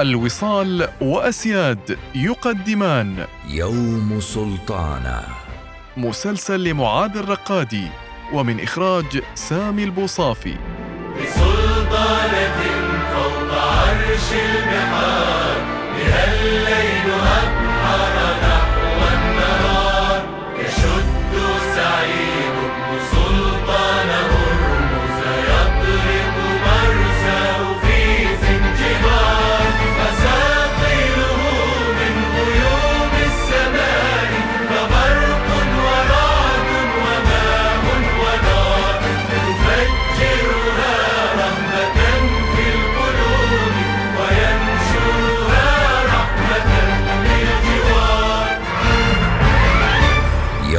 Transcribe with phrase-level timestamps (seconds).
[0.00, 3.26] الوصال وأسياد يقدمان.
[3.48, 5.22] يوم سلطانه
[5.96, 7.88] مسلسل لمعاذ الرقادي
[8.32, 10.56] ومن إخراج سامي البوصافي.
[11.20, 12.60] بسلطانة
[13.12, 15.56] فوق عرش البحار
[15.96, 18.12] بها الليل أبحر
[18.42, 18.61] نحو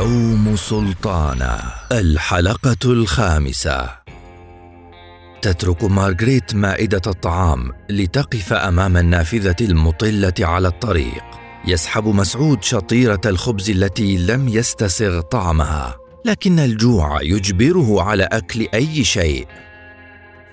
[0.03, 1.59] يوم سلطانه
[1.91, 3.89] الحلقة الخامسة.
[5.41, 11.23] تترك مارغريت مائدة الطعام لتقف أمام النافذة المطلة على الطريق.
[11.67, 19.47] يسحب مسعود شطيرة الخبز التي لم يستسغ طعمها لكن الجوع يجبره على أكل أي شيء.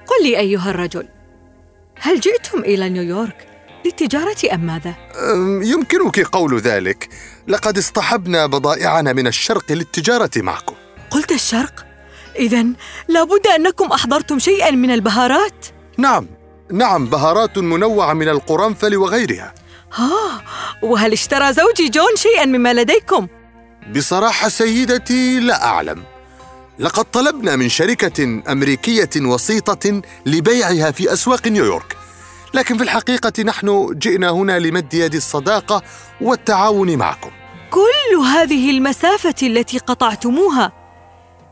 [0.06, 1.08] قل لي أيها الرجل
[2.00, 3.49] هل جئتم إلى نيويورك؟
[3.84, 4.94] للتجارة أم ماذا؟
[5.62, 7.08] يمكنك قول ذلك
[7.48, 10.74] لقد اصطحبنا بضائعنا من الشرق للتجارة معكم
[11.10, 11.86] قلت الشرق؟
[12.38, 12.66] إذا
[13.08, 15.66] لابد أنكم أحضرتم شيئا من البهارات
[15.98, 16.26] نعم
[16.72, 19.54] نعم بهارات منوعة من القرنفل وغيرها
[19.94, 20.42] ها
[20.82, 23.26] وهل اشترى زوجي جون شيئا مما لديكم؟
[23.96, 26.02] بصراحة سيدتي لا أعلم
[26.78, 31.96] لقد طلبنا من شركة أمريكية وسيطة لبيعها في أسواق نيويورك
[32.54, 35.82] لكن في الحقيقة نحن جئنا هنا لمد يد الصداقة
[36.20, 37.30] والتعاون معكم
[37.70, 40.72] كل هذه المسافة التي قطعتموها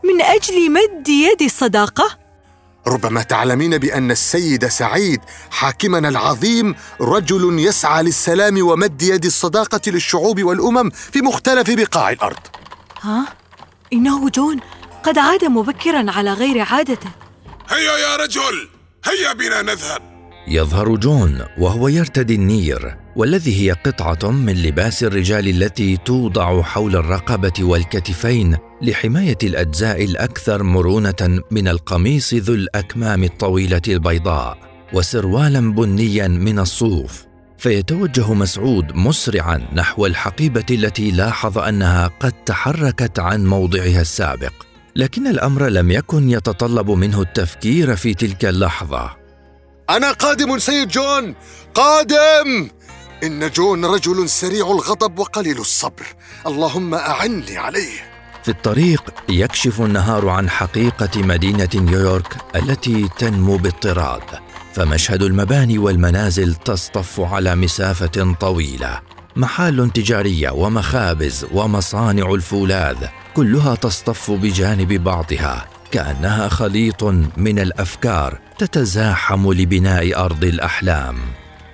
[0.05, 2.19] من أجل مد يد الصداقة؟
[2.87, 10.91] ربما تعلمين بأن السيد سعيد حاكمنا العظيم رجل يسعى للسلام ومد يد الصداقة للشعوب والأمم
[10.91, 12.39] في مختلف بقاع الأرض
[13.03, 13.27] ها؟
[13.93, 14.61] إنه جون
[15.03, 17.11] قد عاد مبكرا على غير عادته
[17.69, 18.69] هيا يا رجل
[19.05, 20.18] هيا بنا نذهب
[20.51, 27.53] يظهر جون وهو يرتدي النير والذي هي قطعة من لباس الرجال التي توضع حول الرقبة
[27.61, 34.59] والكتفين لحماية الأجزاء الأكثر مرونة من القميص ذو الأكمام الطويلة البيضاء
[34.93, 37.27] وسروالا بنيا من الصوف.
[37.59, 44.53] فيتوجه مسعود مسرعا نحو الحقيبة التي لاحظ أنها قد تحركت عن موضعها السابق
[44.97, 49.28] لكن الأمر لم يكن يتطلب منه التفكير في تلك اللحظة.
[49.91, 51.35] أنا قادم سيد جون.
[51.75, 52.71] قادم!
[53.25, 56.07] إن جون رجل سريع الغضب وقليل الصبر.
[56.47, 58.09] اللهم أعني عليه.
[58.43, 64.23] في الطريق يكشف النهار عن حقيقة مدينة نيويورك التي تنمو باضطراد
[64.75, 69.01] فمشهد المباني والمنازل تصطف على مسافة طويلة.
[69.37, 72.97] محال تجارية ومخابز ومصانع الفولاذ
[73.35, 75.78] كلها تصطف بجانب بعضها.
[75.93, 77.05] كأنها خليط
[77.37, 81.19] من الأفكار تتزاحم لبناء أرض الأحلام.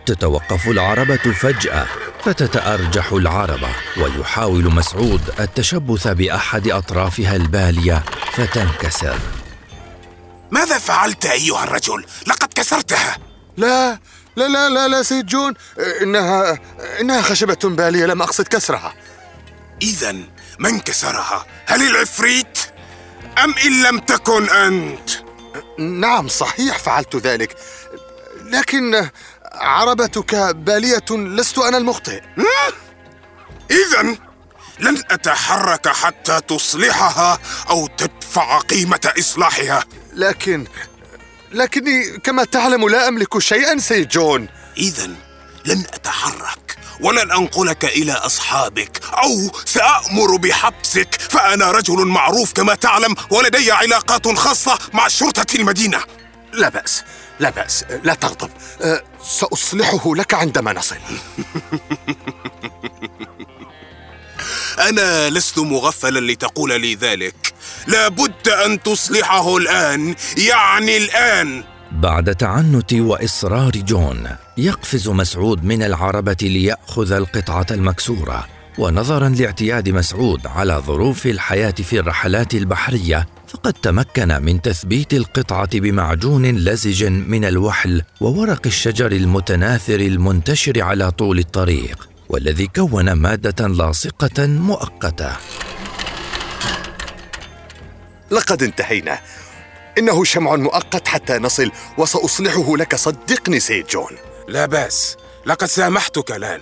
[0.06, 1.86] تتوقف العربة فجاه
[2.24, 9.18] فتتأرجح العربة ويحاول مسعود التشبث بأحد أطرافها البالية فتنكسر.
[10.50, 13.18] ماذا فعلت أيها الرجل؟ لقد كسرتها.
[13.56, 13.98] لا
[14.36, 15.54] لا لا لا لا سيد جون.
[16.02, 16.58] إنها
[17.00, 18.94] إنها خشبة بالية لم أقصد كسرها.
[19.82, 20.16] إذا
[20.58, 22.58] من كسرها؟ هل العفريت؟
[23.38, 25.10] أم إن لم تكن أنت؟
[25.78, 27.56] نعم صحيح فعلت ذلك.
[28.44, 29.08] لكن
[29.52, 32.22] عربتك بالية لست أنا المخطئ.
[33.70, 34.16] إذا
[34.80, 37.38] لن أتحرك حتى تصلحها
[37.70, 39.84] أو تدفع قيمة إصلاحها.
[40.12, 40.66] لكن
[41.52, 44.48] لكني كما تعلم لا أملك شيئا سيد جون.
[44.76, 45.06] إذا
[45.64, 46.63] لن أتحرك.
[47.00, 54.78] ولن أنقلك إلى أصحابك أو سأأمر بحبسك فأنا رجل معروف كما تعلم ولدي علاقات خاصة
[54.92, 56.00] مع شرطة المدينة.
[56.52, 57.02] لا بأس
[57.40, 58.50] لا بأس لا تغضب.
[58.80, 60.96] أه، سأصلحه لك عندما نصل.
[64.88, 67.54] أنا لست مغفلا لتقول لي ذلك.
[67.86, 71.64] لابد أن تصلحه الآن يعني الآن.
[72.00, 78.46] بعد تعنت وإصرار جون يقفز مسعود من العربة ليأخذ القطعة المكسورة
[78.78, 86.46] ونظرا لاعتياد مسعود على ظروف الحياة في الرحلات البحرية فقد تمكن من تثبيت القطعة بمعجون
[86.46, 95.32] لزج من الوحل وورق الشجر المتناثر المنتشر على طول الطريق والذي كون مادة لاصقة مؤقتة.
[98.30, 99.18] لقد انتهينا.
[99.98, 104.10] إنه شمع مؤقت حتى نصل وسأصلحه لك صدقني سيد جون.
[104.48, 105.16] لا بأس.
[105.46, 106.60] لقد سامحتك الآن.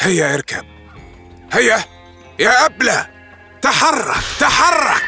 [0.00, 0.64] هيا اركب.
[1.52, 1.84] هيا.
[2.38, 3.06] يا أبلة.
[3.62, 4.24] تحرك.
[4.40, 5.02] تحرك.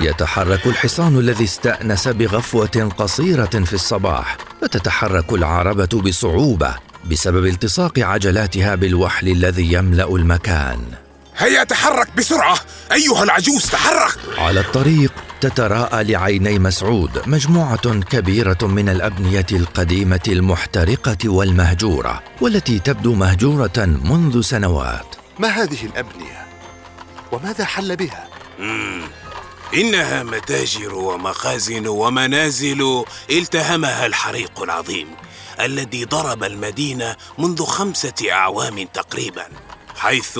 [0.00, 6.74] يتحرك الحصان الذي استأنس بغفوة قصيرة في الصباح فتتحرك العربة بصعوبة
[7.10, 10.84] بسبب التصاق عجلاتها بالوحل الذي يملأ المكان.
[11.36, 12.58] هيا تحرك بسرعة.
[12.92, 14.18] أيها العجوز تحرك.
[14.38, 23.86] على الطريق تتراءى لعيني مسعود مجموعة كبيرة من الأبنية القديمة المحترقة والمهجورة والتي تبدو مهجورة
[24.04, 26.46] منذ سنوات ما هذه الأبنية؟
[27.32, 28.28] وماذا حل بها؟
[29.74, 35.06] إنها متاجر ومخازن ومنازل التهمها الحريق العظيم
[35.60, 39.46] الذي ضرب المدينة منذ خمسة أعوام تقريبا
[39.98, 40.38] حيث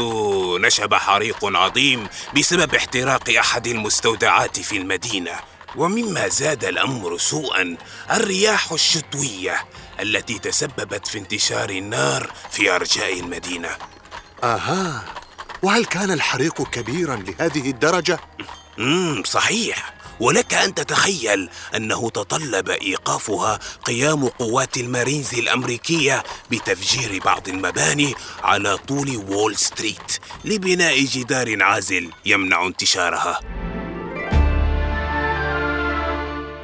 [0.60, 5.32] نشب حريق عظيم بسبب احتراق أحد المستودعات في المدينة.
[5.76, 7.76] ومما زاد الأمر سوءا
[8.10, 9.64] الرياح الشتوية
[10.00, 13.69] التي تسببت في انتشار النار في أرجاء المدينة.
[14.43, 15.05] آها!
[15.62, 18.20] وهل كان الحريق كبيرا لهذه الدرجة؟
[18.78, 19.88] امم صحيح.
[20.20, 29.17] ولك أن تتخيل أنه تطلب إيقافها قيام قوات المارينز الأمريكية بتفجير بعض المباني على طول
[29.29, 33.41] وول ستريت لبناء جدار عازل يمنع انتشارها.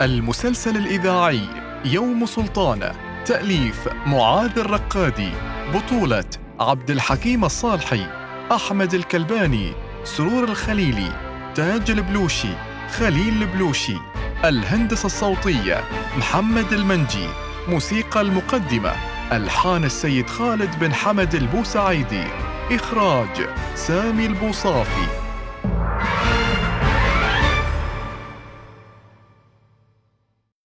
[0.02, 1.40] المسلسل الإذاعي
[1.84, 2.92] يوم سلطانة
[3.24, 5.30] تأليف معاذ الرقادي
[5.74, 6.24] بطولة
[6.60, 8.06] عبد الحكيم الصالحي
[8.52, 9.72] أحمد الكلباني
[10.04, 11.12] سرور الخليلي
[11.54, 13.96] تاج البلوشي خليل البلوشي
[14.44, 15.84] الهندسة الصوتية
[16.18, 17.28] محمد المنجي
[17.68, 18.92] موسيقى المقدمة
[19.32, 22.24] ألحان السيد خالد بن حمد البوسعيدي
[22.70, 25.23] إخراج سامي البوصافي.